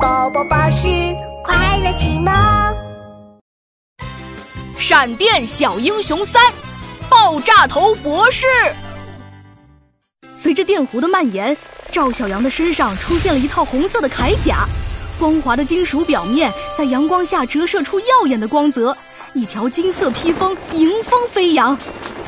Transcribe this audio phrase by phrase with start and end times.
[0.00, 0.88] 宝宝巴士
[1.42, 2.32] 快乐启蒙。
[4.76, 6.42] 闪电小英雄三，
[7.08, 8.46] 爆炸头博士。
[10.34, 11.56] 随着电弧的蔓延，
[11.90, 14.66] 赵小阳的身上出现了一套红色的铠甲，
[15.18, 18.94] 光滑的金属表面在阳光下折射出耀眼的光泽，
[19.32, 21.76] 一条金色披风迎风飞扬，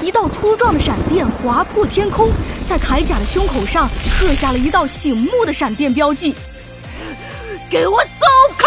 [0.00, 2.30] 一道粗壮的闪电划破天空，
[2.66, 3.88] 在铠甲的胸口上
[4.18, 6.34] 刻下了一道醒目的闪电标记。
[7.70, 8.26] 给我走
[8.56, 8.66] 开！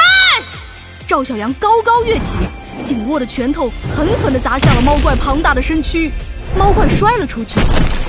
[1.08, 2.38] 赵小阳高高跃起，
[2.84, 6.12] 紧握的拳头狠狠地砸向了猫怪庞大的身躯，
[6.56, 7.60] 猫怪摔了出去，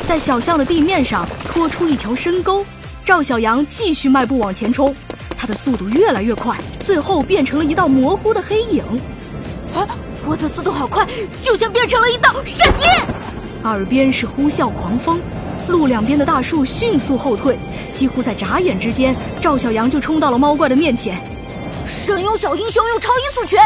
[0.06, 2.64] 在小巷的地面上拖出一条深沟。
[3.04, 4.94] 赵小阳继续迈步往前冲，
[5.36, 8.84] 他的速度越来越快，最后变成了一道模糊的黑影。
[9.74, 9.88] 啊，
[10.26, 11.06] 我的速度好快，
[11.40, 12.90] 就像变成了一道闪电！
[13.64, 15.18] 耳边是呼啸狂风。
[15.68, 17.56] 路两边的大树迅速后退，
[17.94, 21.22] 几乎在眨眼之间，赵小阳就冲到了猫怪的面前。
[21.86, 23.60] 神勇小英雄用超音速拳，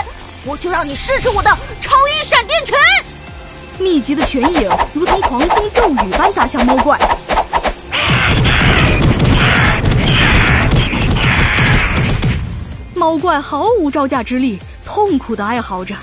[0.45, 2.79] 我就让你试试我的超音闪电拳！
[3.79, 6.99] 密集的拳影如同狂风骤雨般砸向猫怪。
[12.95, 15.95] 猫怪毫无招架之力，痛苦的哀嚎着。
[15.95, 16.01] 哇，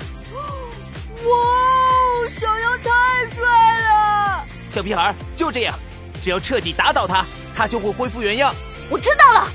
[2.28, 2.90] 小羊太
[3.34, 3.73] 帅了！
[4.74, 5.74] 小屁孩就这样。
[6.20, 8.52] 只要彻底打倒他，他就会恢复原样。
[8.90, 9.46] 我知道了。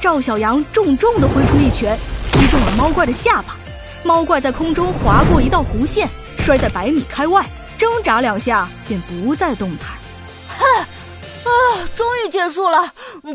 [0.00, 1.98] 赵小阳重重的挥出一拳，
[2.30, 3.56] 击中了猫怪的下巴。
[4.04, 7.44] 猫怪在空中划过一道弧线，摔在百米开外，
[7.76, 9.90] 挣扎两下便不再动弹。
[10.48, 11.50] 嗨，啊，
[11.94, 12.90] 终于结束了。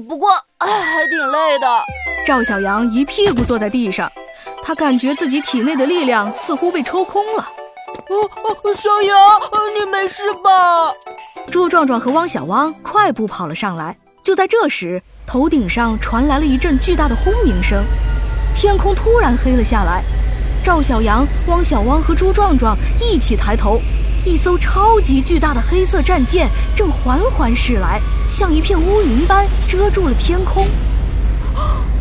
[0.08, 1.68] 不过，哎，还挺累的。
[2.26, 4.12] 赵小阳一屁股坐在地上，
[4.64, 7.48] 他感觉自己体内的力量似乎被抽空了。
[8.08, 9.18] 哦哦，小羊，
[9.78, 10.94] 你没事吧？
[11.52, 13.98] 猪壮壮和汪小汪快步跑了上来。
[14.22, 17.84] 就在这时，头顶上传来了一阵巨大的轰鸣声，
[18.54, 20.04] 天空突然黑了下来。
[20.64, 23.80] 赵小羊、汪小汪和猪壮壮一起抬头，
[24.26, 30.68] 一艘超级巨大的黑色战舰正缓缓驶来，像一片乌云般遮住了天空。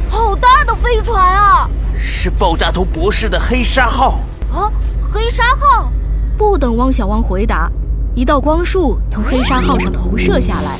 [0.09, 1.69] 好大的飞船啊！
[1.97, 4.19] 是爆炸头博士的黑鲨号
[4.53, 4.71] 啊！
[5.13, 5.91] 黑鲨号！
[6.37, 7.71] 不等汪小汪回答。
[8.15, 10.79] 一道光束从黑鲨号上投射下来，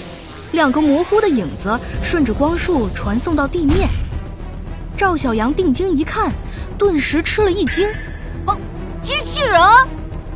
[0.53, 3.89] 两个模糊的影子顺着光束传送到地面。
[4.97, 6.33] 赵小阳定睛一看，
[6.79, 7.85] 顿时吃了一惊
[8.47, 8.57] ：“啊，
[9.03, 9.61] 机器人！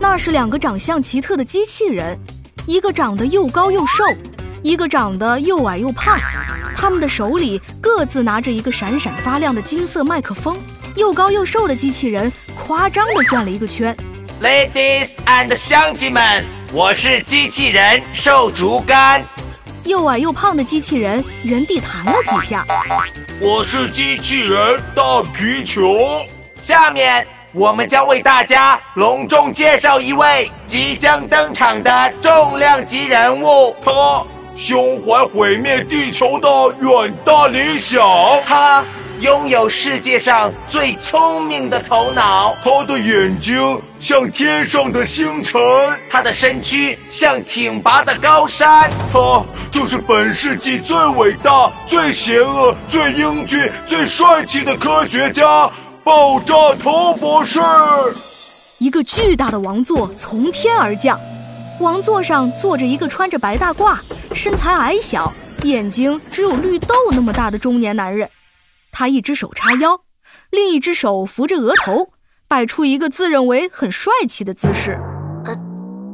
[0.00, 2.18] 那是两个长相奇特的机器人，
[2.66, 4.04] 一个长得又高又瘦，
[4.64, 6.18] 一个长得又矮又胖。
[6.74, 10.56] 他们的手里各自拿着一个闪闪发亮的金色麦克风。
[10.96, 13.96] 又高又瘦的机器人夸张地转了一个圈。”
[14.40, 19.24] Ladies and 乡亲们，我是机器人瘦竹竿。
[19.82, 22.64] 又矮又胖的机器人原地弹了几下。
[23.40, 26.24] 我是机器人大皮球。
[26.60, 33.74] 下面我们将为大家隆重介绍一位即将登场的重量级人物。
[33.84, 34.22] 他
[34.54, 36.48] 胸怀毁灭地球的
[36.80, 38.00] 远大理想。
[38.46, 38.84] 他。
[39.20, 45.60] 拥有世界上最聪明的头脑，他的眼睛像天上的星辰，
[46.08, 55.68] 他的身躯像挺拔的高山，他就是本世纪最伟大、最邪恶、最英俊、最帅气的科学家——
[56.04, 57.58] 爆炸头博士。
[58.78, 61.18] 一个巨大的王座从天而降，
[61.80, 63.98] 王座上坐着一个穿着白大褂、
[64.32, 65.32] 身材矮小、
[65.64, 68.30] 眼睛只有绿豆那么大的中年男人。
[68.90, 70.00] 他一只手叉腰，
[70.50, 72.12] 另一只手扶着额头，
[72.46, 74.98] 摆出一个自认为很帅气的姿势。
[75.44, 75.56] 呃，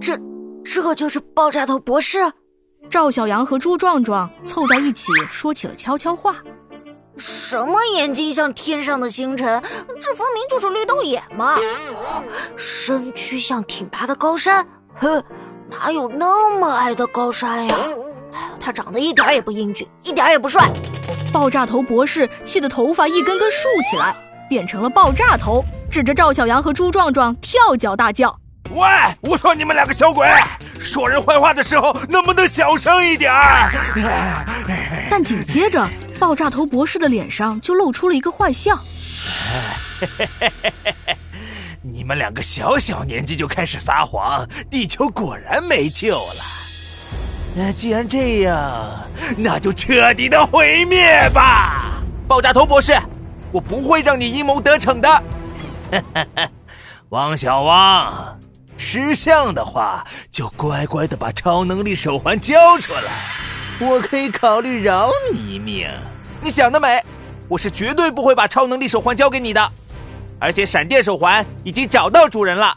[0.00, 0.18] 这，
[0.64, 2.32] 这就是爆炸头博士。
[2.90, 6.36] 赵小阳和朱壮壮凑在一起说起了悄悄话。
[7.16, 9.62] 什么眼睛像天上的星辰？
[10.00, 11.56] 这分明就是绿豆眼嘛！
[12.56, 14.66] 身躯像挺拔的高山？
[14.96, 15.22] 哼，
[15.70, 17.76] 哪有那么矮的高山呀？
[18.58, 20.68] 他长得一点也不英俊，一点也不帅。
[21.34, 24.14] 爆炸头博士气得头发一根根竖起来，
[24.48, 28.38] 变成了爆炸头，指着赵小阳和朱壮壮跳脚大叫
[28.70, 28.86] ：“喂，
[29.20, 30.28] 我说你们两个小鬼，
[30.78, 33.72] 说人坏话的时候能不能小声一点儿？”
[35.10, 35.84] 但紧接着，
[36.20, 38.78] 爆炸头博士的脸上就露出了一个坏笑
[41.82, 46.44] ：“你们两个小小年纪就开始撒谎，地球果然没救了。”
[47.56, 49.00] 那既然这样，
[49.36, 52.02] 那就彻底的毁灭吧！
[52.26, 52.98] 爆炸头博士，
[53.52, 55.22] 我不会让你阴谋得逞的。
[57.10, 58.38] 汪小汪，
[58.76, 63.12] 识相的话就乖乖的把超能力手环交出来，
[63.78, 65.88] 我可以考虑饶你一命。
[66.40, 67.00] 你想得美！
[67.48, 69.72] 我是绝对不会把超能力手环交给你的。
[70.40, 72.74] 而且闪电手环已经找到主人了。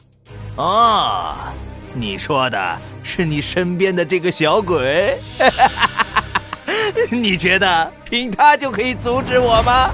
[0.57, 1.33] 哦，
[1.99, 5.17] 你说的是你身边的这个小鬼？
[7.09, 9.89] 你觉得凭他就可以阻止我吗？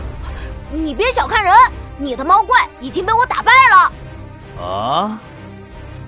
[0.71, 1.53] 你别小看人，
[1.97, 4.63] 你的猫怪已经被我打败了。
[4.63, 5.19] 啊？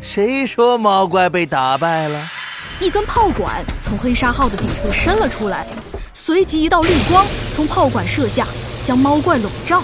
[0.01, 2.27] 谁说猫怪被打败了？
[2.79, 5.65] 一根炮管从黑沙号的底部伸了出来，
[6.13, 7.25] 随即一道绿光
[7.55, 8.45] 从炮管射下，
[8.83, 9.81] 将猫怪笼罩。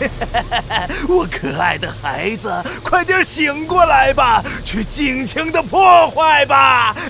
[1.08, 2.52] 我可爱的孩子，
[2.82, 6.94] 快点醒过来吧，去尽情的破坏吧！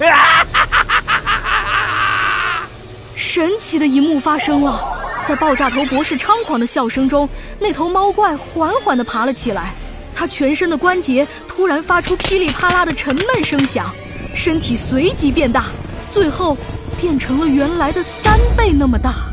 [3.14, 4.82] 神奇的一幕发生了，
[5.26, 7.28] 在爆炸头博士猖狂的笑声中，
[7.58, 9.74] 那头猫怪缓缓地爬了起来，
[10.14, 13.94] 它全身的关节突然发出噼里啪啦的沉闷声响，
[14.34, 15.66] 身体随即变大，
[16.10, 16.56] 最后
[17.00, 19.29] 变成了原来的三倍那么大。